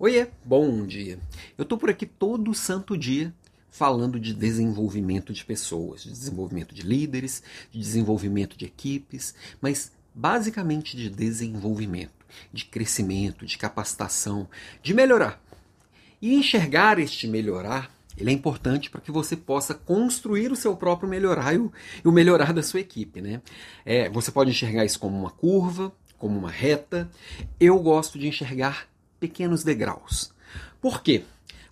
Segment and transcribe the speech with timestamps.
[0.00, 1.18] Oiê, bom dia.
[1.58, 3.34] Eu tô por aqui todo santo dia
[3.68, 7.42] falando de desenvolvimento de pessoas, de desenvolvimento de líderes,
[7.72, 14.48] de desenvolvimento de equipes, mas basicamente de desenvolvimento, de crescimento, de capacitação,
[14.80, 15.42] de melhorar.
[16.22, 21.10] E enxergar este melhorar, ele é importante para que você possa construir o seu próprio
[21.10, 21.72] melhorar e o,
[22.04, 23.20] e o melhorar da sua equipe.
[23.20, 23.42] Né?
[23.84, 27.10] É, você pode enxergar isso como uma curva, como uma reta.
[27.58, 28.86] Eu gosto de enxergar
[29.18, 30.32] pequenos degraus.
[30.80, 31.24] Por quê?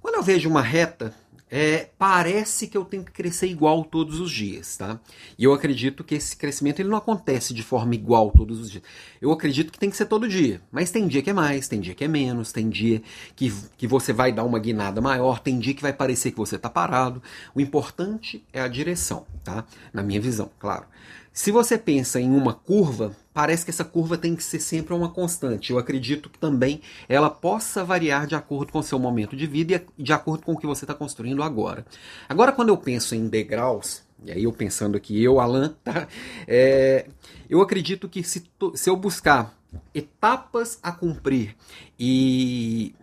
[0.00, 1.14] Quando eu vejo uma reta,
[1.56, 4.98] é, parece que eu tenho que crescer igual todos os dias, tá?
[5.38, 8.82] E eu acredito que esse crescimento ele não acontece de forma igual todos os dias.
[9.22, 11.80] Eu acredito que tem que ser todo dia, mas tem dia que é mais, tem
[11.80, 13.00] dia que é menos, tem dia
[13.36, 16.56] que, que você vai dar uma guinada maior, tem dia que vai parecer que você
[16.56, 17.22] está parado.
[17.54, 19.64] O importante é a direção, tá?
[19.92, 20.86] Na minha visão, claro.
[21.34, 25.08] Se você pensa em uma curva, parece que essa curva tem que ser sempre uma
[25.08, 25.72] constante.
[25.72, 29.84] Eu acredito que também ela possa variar de acordo com o seu momento de vida
[29.98, 31.84] e de acordo com o que você está construindo agora.
[32.28, 36.06] Agora, quando eu penso em degraus, e aí eu pensando aqui, eu, Alan, tá?
[36.46, 37.08] É,
[37.50, 38.44] eu acredito que se,
[38.76, 39.58] se eu buscar
[39.92, 41.56] etapas a cumprir
[41.98, 42.94] e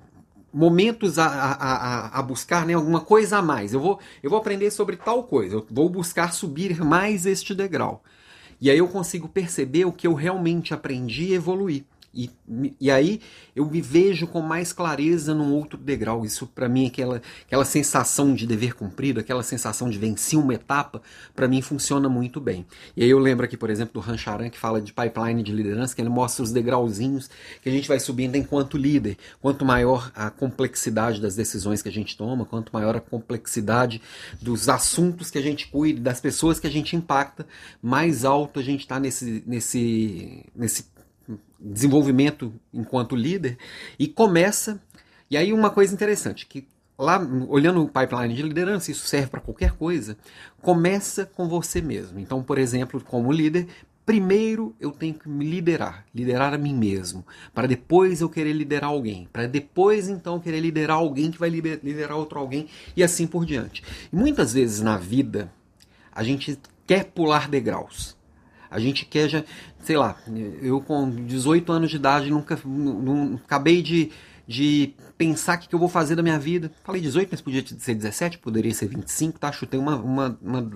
[0.54, 3.74] momentos a, a, a, buscar né, alguma coisa a mais.
[3.74, 8.02] Eu vou, eu vou aprender sobre tal coisa, eu vou buscar subir mais este degrau.
[8.62, 11.84] E aí eu consigo perceber o que eu realmente aprendi e evoluir.
[12.14, 12.30] E,
[12.80, 13.22] e aí
[13.56, 16.26] eu me vejo com mais clareza num outro degrau.
[16.26, 21.02] Isso para mim, aquela, aquela sensação de dever cumprido, aquela sensação de vencer uma etapa,
[21.34, 22.66] para mim funciona muito bem.
[22.98, 25.96] E aí eu lembro aqui, por exemplo, do Rancharan, que fala de pipeline de liderança,
[25.96, 27.30] que ele mostra os degrauzinhos
[27.62, 29.18] que a gente vai subindo enquanto líder.
[29.42, 34.02] Quanto maior a complexidade das decisões que a gente toma, quanto maior a complexidade
[34.42, 37.46] dos assuntos que a gente cuida, das pessoas que a gente impacta,
[37.82, 40.86] mais alto a gente está nesse, nesse, nesse
[41.62, 43.58] desenvolvimento enquanto líder
[44.00, 44.82] e começa.
[45.30, 49.42] E aí uma coisa interessante que lá olhando o pipeline de liderança, isso serve para
[49.42, 50.18] qualquer coisa.
[50.62, 52.20] Começa com você mesmo.
[52.20, 53.68] Então, por exemplo, como líder,
[54.06, 58.90] primeiro eu tenho que me liderar, liderar a mim mesmo, para depois eu querer liderar
[58.90, 63.46] alguém, para depois então querer liderar alguém que vai liderar outro alguém e assim por
[63.46, 63.84] diante.
[64.12, 65.52] E muitas vezes na vida
[66.12, 68.18] a gente quer pular degraus.
[68.72, 69.44] A gente quer já,
[69.84, 70.16] sei lá,
[70.62, 74.12] eu com 18 anos de idade nunca não, acabei de,
[74.48, 76.72] de pensar o que, que eu vou fazer da minha vida.
[76.84, 79.52] Falei 18, mas podia ser 17, poderia ser 25, tá?
[79.52, 80.72] Chutei uma, uma, uma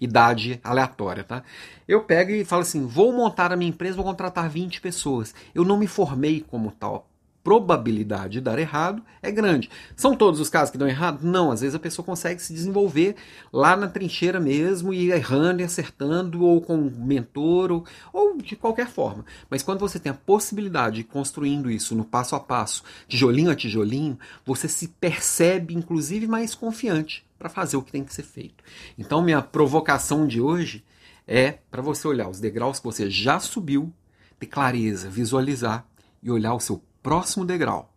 [0.00, 1.42] idade aleatória, tá?
[1.86, 5.34] Eu pego e falo assim: vou montar a minha empresa, vou contratar 20 pessoas.
[5.54, 7.11] Eu não me formei como tal
[7.42, 9.68] probabilidade de dar errado é grande.
[9.96, 11.20] São todos os casos que dão errado?
[11.22, 13.16] Não, às vezes a pessoa consegue se desenvolver
[13.52, 18.56] lá na trincheira mesmo e errando e acertando, ou com um mentor, ou, ou de
[18.56, 19.24] qualquer forma.
[19.50, 23.56] Mas quando você tem a possibilidade de construindo isso no passo a passo, tijolinho a
[23.56, 28.62] tijolinho, você se percebe inclusive mais confiante para fazer o que tem que ser feito.
[28.96, 30.84] Então, minha provocação de hoje
[31.26, 33.92] é para você olhar os degraus que você já subiu,
[34.38, 35.84] ter clareza, visualizar
[36.22, 37.92] e olhar o seu próximo degrau.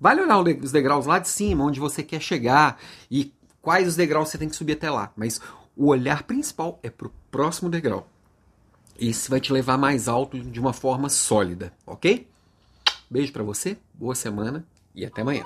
[0.00, 2.78] Vale olhar os degraus lá de cima, onde você quer chegar
[3.10, 5.12] e quais os degraus você tem que subir até lá.
[5.16, 5.40] Mas
[5.76, 8.06] o olhar principal é para o próximo degrau.
[8.98, 12.28] Esse vai te levar mais alto de uma forma sólida, ok?
[13.10, 14.64] Beijo para você, boa semana
[14.94, 15.44] e até amanhã.